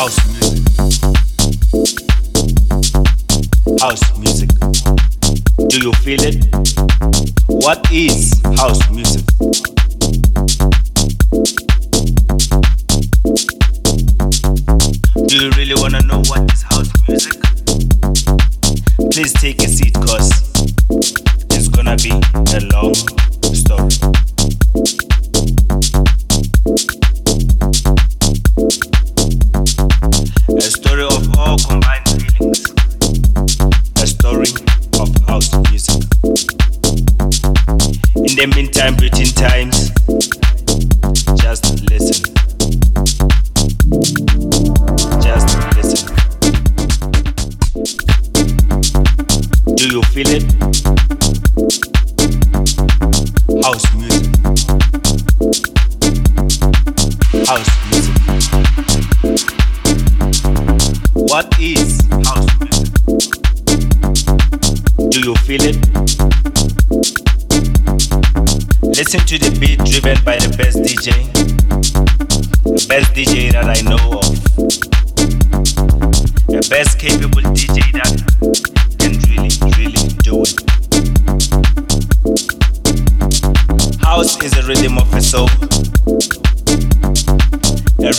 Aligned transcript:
House 0.00 0.18
music. 0.32 0.64
House 3.82 4.18
music. 4.18 4.48
Do 5.68 5.78
you 5.78 5.92
feel 6.00 6.22
it? 6.22 6.36
What 7.48 7.86
is 7.92 8.40
house 8.56 8.80
music? 8.90 9.19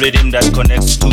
rhythm 0.01 0.31
that 0.31 0.51
connects 0.51 0.97
two 0.97 1.11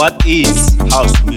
What 0.00 0.24
is 0.24 0.78
house 0.94 1.12
music? 1.24 1.29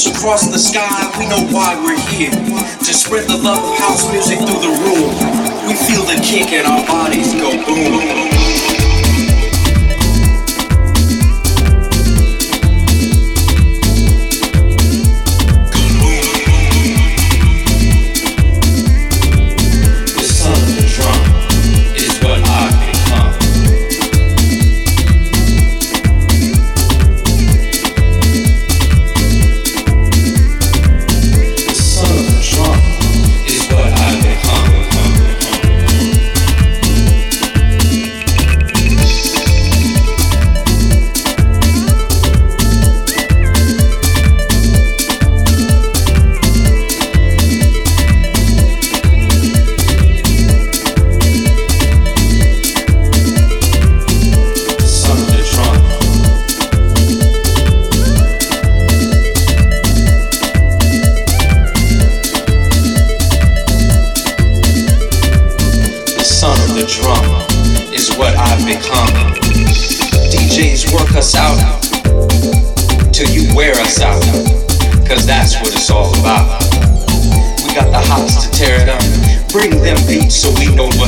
reach 0.00 0.16
across 0.16 0.46
the 0.46 0.58
sky, 0.58 1.10
we 1.18 1.26
know 1.26 1.46
why 1.52 1.76
we're 1.82 1.98
here. 2.08 2.30
To 2.30 2.94
spread 2.94 3.28
the 3.28 3.36
love 3.36 3.58
of 3.58 3.78
house 3.78 4.10
music 4.10 4.38
through 4.38 4.60
the 4.60 4.74
room. 4.84 5.66
We 5.66 5.74
feel 5.74 6.02
the 6.04 6.20
kick 6.22 6.52
and 6.52 6.66
our 6.66 6.86
bodies 6.86 7.34
go 7.34 7.50
boom. 7.66 8.39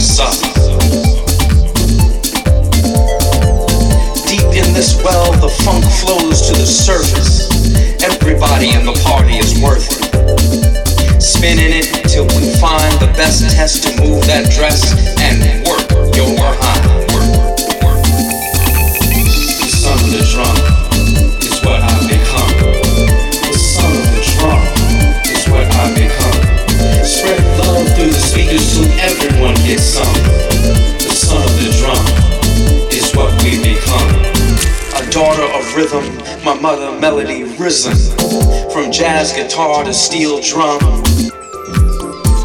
Suck. 0.02 0.51
melody 37.02 37.42
risen 37.58 37.96
from 38.70 38.92
jazz 38.92 39.32
guitar 39.32 39.82
to 39.82 39.92
steel 39.92 40.40
drum 40.40 40.80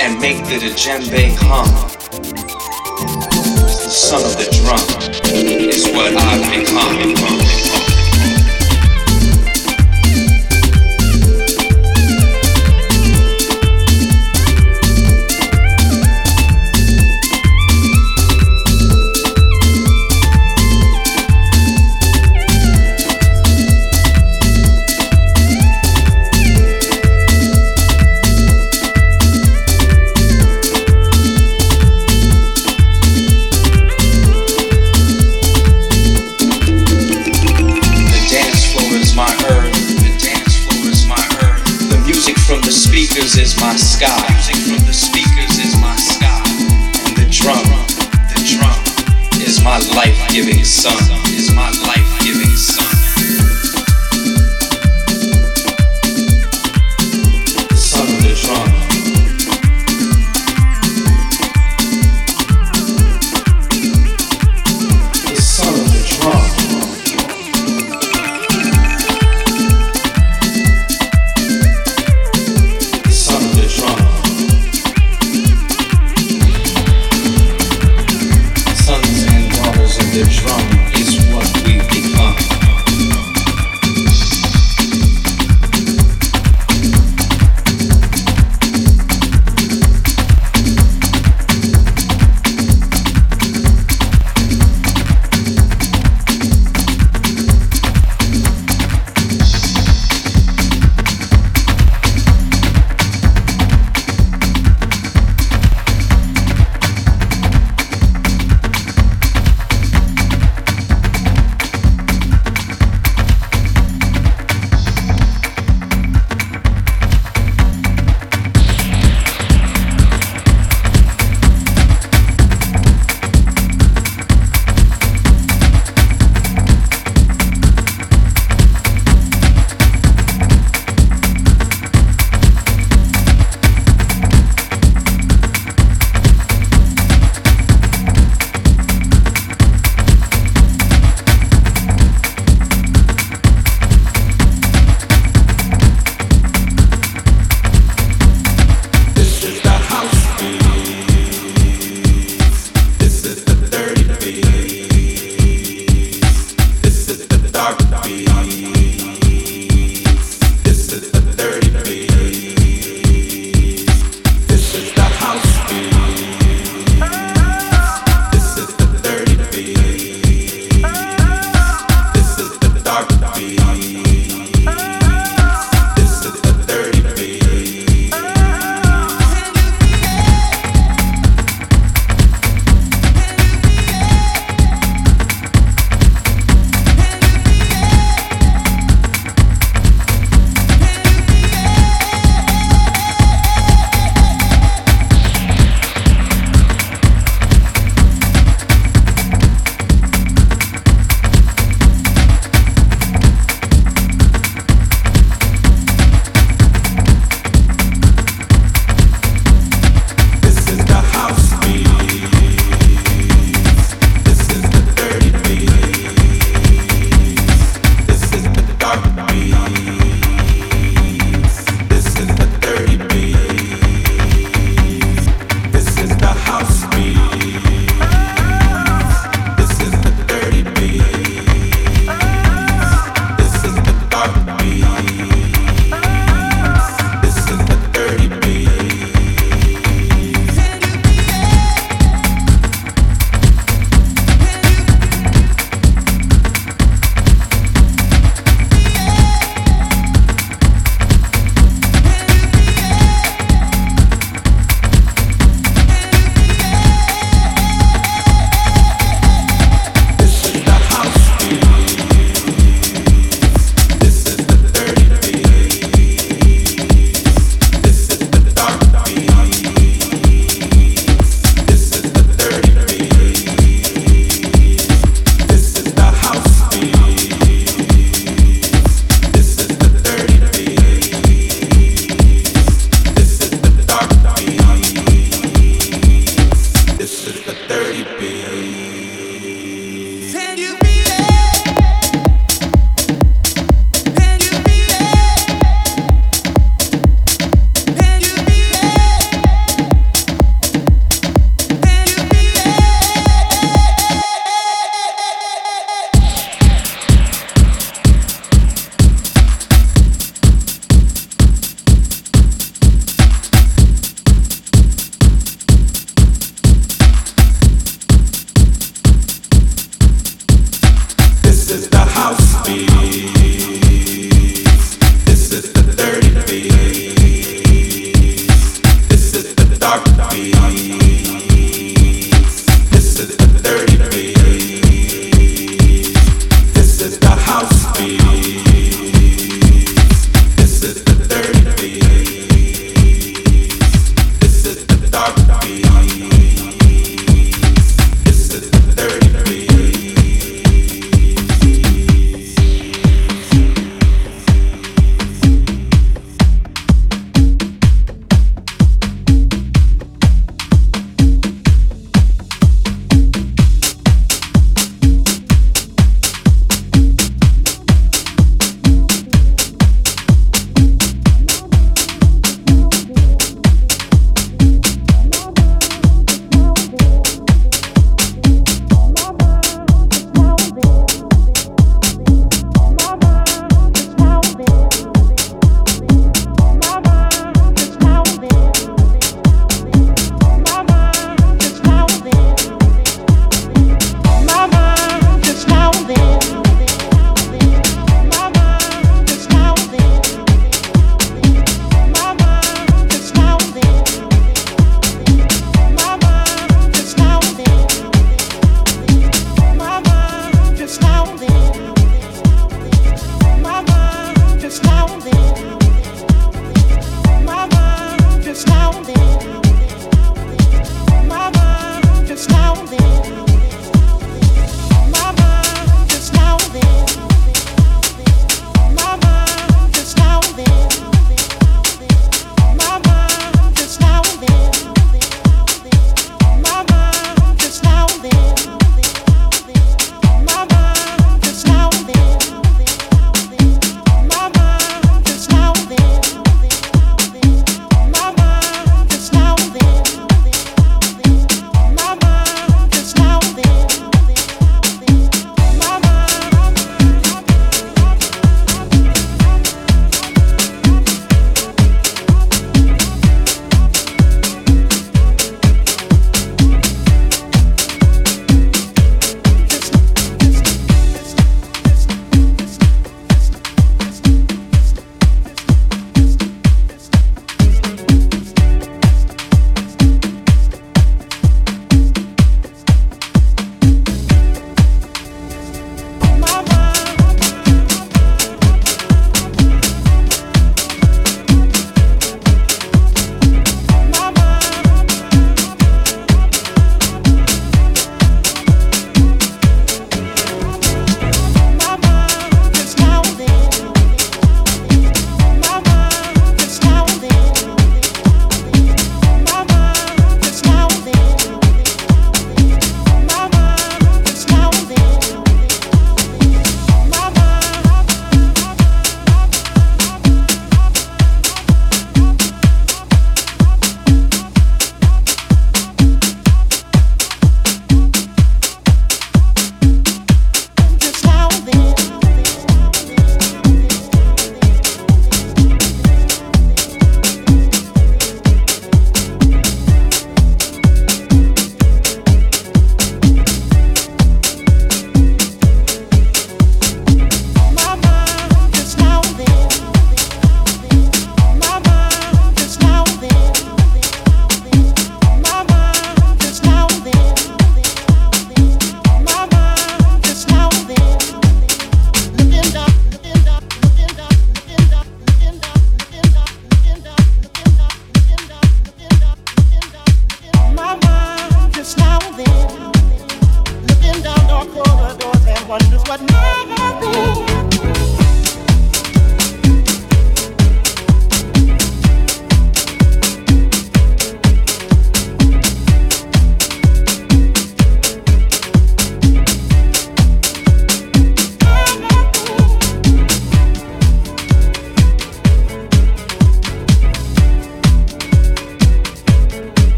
and 0.00 0.20
make 0.20 0.38
the 0.46 0.58
djembe 0.74 1.36
hum. 1.38 1.68
The 3.60 3.90
son 3.90 4.24
of 4.24 4.36
the 4.36 4.50
drum 4.58 4.82
is 5.32 5.86
what 5.92 6.16
I've 6.16 6.50
become. 6.50 7.79